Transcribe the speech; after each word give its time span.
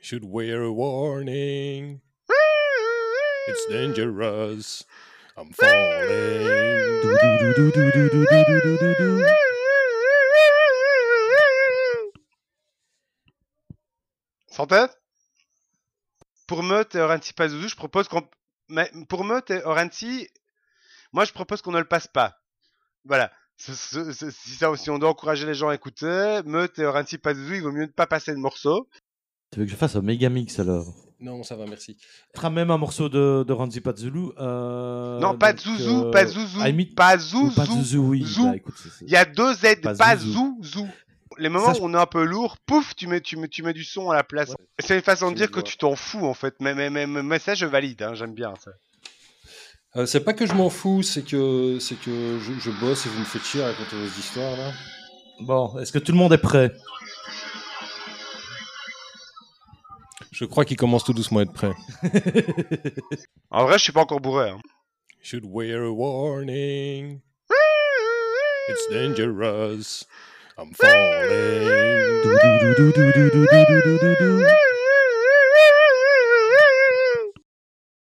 should 0.00 0.24
wear 0.24 0.62
a 0.62 0.72
warning. 0.72 2.00
It's 3.48 3.66
dangerous. 3.66 4.84
I'm 5.36 5.52
falling. 5.52 6.48
Sans 14.48 14.66
tête? 14.66 14.90
Pour 16.46 16.62
Meut 16.62 16.88
et 16.94 16.98
Oranti 16.98 17.32
Pazouzou, 17.32 17.68
je 17.68 17.76
propose 17.76 18.08
qu'on. 18.08 18.28
Pour 19.08 19.24
Meut 19.24 19.44
et 19.50 19.62
Oranti, 19.64 20.28
moi 21.12 21.24
je 21.24 21.32
propose 21.32 21.62
qu'on 21.62 21.72
ne 21.72 21.78
le 21.78 21.88
passe 21.88 22.08
pas. 22.08 22.40
Voilà. 23.04 23.30
Si, 23.56 24.88
on 24.88 24.98
doit 24.98 25.10
encourager 25.10 25.46
les 25.46 25.54
gens 25.54 25.68
à 25.68 25.74
écouter, 25.74 26.42
Meut 26.44 26.72
et 26.76 26.84
Oranti 26.84 27.18
Pazouzou, 27.18 27.54
il 27.54 27.62
vaut 27.62 27.72
mieux 27.72 27.86
ne 27.86 27.92
pas 27.92 28.06
passer 28.06 28.32
le 28.32 28.38
morceau. 28.38 28.88
Tu 29.50 29.60
veux 29.60 29.64
que 29.66 29.70
je 29.70 29.76
fasse 29.76 29.96
un 29.96 30.02
méga 30.02 30.28
mix 30.28 30.58
alors? 30.58 30.86
Non, 31.20 31.42
ça 31.42 31.56
va, 31.56 31.64
merci. 31.66 31.96
Sera 32.34 32.48
même 32.50 32.70
un 32.70 32.78
morceau 32.78 33.08
de, 33.08 33.44
de 33.46 33.52
Ranzi 33.52 33.80
Pazzulu. 33.80 34.28
Euh, 34.38 35.18
non, 35.18 35.36
pas 35.36 35.56
Zouzou, 35.56 36.04
euh, 36.04 36.10
pas 36.12 36.26
Zouzou, 36.26 36.60
pas 36.94 37.16
ou 37.16 37.18
Zouzou. 37.20 37.54
Pas 37.56 37.64
Zouzou, 37.66 37.98
oui. 38.08 38.24
Zou. 38.24 38.46
Bah, 38.50 38.56
écoute, 38.56 38.74
c'est- 38.80 38.88
c'est- 38.90 39.04
Il 39.04 39.10
y 39.10 39.16
a 39.16 39.24
deux 39.24 39.52
Z, 39.54 39.80
Pas 39.82 39.94
pas 39.94 40.16
Zouzou. 40.16 40.58
Zouzou. 40.62 40.88
Les 41.38 41.48
moments 41.48 41.66
Ça, 41.66 41.74
je- 41.74 41.80
où 41.80 41.86
on 41.86 41.94
est 41.94 41.98
un 41.98 42.06
peu 42.06 42.24
lourd, 42.24 42.56
pouf, 42.66 42.94
tu 42.94 43.06
mets, 43.08 43.20
tu 43.20 43.36
mets, 43.36 43.48
tu 43.48 43.62
mets 43.62 43.72
du 43.72 43.84
son 43.84 44.10
à 44.10 44.14
la 44.16 44.22
place. 44.24 44.50
Ouais. 44.50 44.56
C'est 44.78 44.94
une 44.96 45.02
façon 45.02 45.30
de 45.30 45.36
dire 45.36 45.50
que 45.50 45.60
tu 45.60 45.76
t'en 45.76 45.96
fous 45.96 46.24
en 46.26 46.34
fait. 46.34 46.54
Mais, 46.60 46.74
mais, 46.74 46.90
mais, 46.90 47.06
mais, 47.06 47.22
mais 47.22 47.38
ça, 47.38 47.54
je 47.54 47.66
valide, 47.66 48.02
hein, 48.02 48.14
j'aime 48.14 48.34
bien 48.34 48.54
ça. 48.62 48.70
Euh, 49.96 50.06
c'est 50.06 50.20
pas 50.20 50.34
que 50.34 50.46
je 50.46 50.52
m'en 50.54 50.68
fous, 50.70 51.02
c'est 51.02 51.22
que, 51.22 51.78
c'est 51.80 51.98
que 52.00 52.38
je, 52.40 52.52
je 52.60 52.70
bosse 52.80 53.06
et 53.06 53.08
vous 53.08 53.20
me 53.20 53.24
faites 53.24 53.42
chier 53.44 53.62
à 53.62 53.68
raconter 53.68 53.96
vos 53.96 54.18
histoires 54.20 54.56
là. 54.56 54.70
Bon, 55.40 55.78
est-ce 55.78 55.92
que 55.92 55.98
tout 55.98 56.12
le 56.12 56.18
monde 56.18 56.32
est 56.32 56.38
prêt? 56.38 56.72
Je 60.38 60.44
crois 60.44 60.64
qu'il 60.64 60.76
commence 60.76 61.02
tout 61.02 61.12
doucement 61.12 61.40
à 61.40 61.42
être 61.42 61.52
prêt. 61.52 61.74
En 63.50 63.64
vrai, 63.64 63.76
je 63.76 63.82
suis 63.82 63.92
pas 63.92 64.02
encore 64.02 64.20
bourré. 64.20 64.50
hein. 64.50 64.60
Should 65.20 65.44
wear 65.44 65.82
a 65.82 65.90
warning. 65.90 67.20
It's 68.68 68.86
dangerous. 68.88 70.04
I'm 70.56 70.72
falling. 70.74 71.66